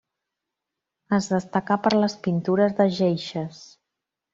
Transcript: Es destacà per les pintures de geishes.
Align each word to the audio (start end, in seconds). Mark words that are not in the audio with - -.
Es 1.19 1.29
destacà 1.35 1.79
per 1.85 1.93
les 2.01 2.19
pintures 2.25 2.77
de 2.83 2.91
geishes. 3.01 3.65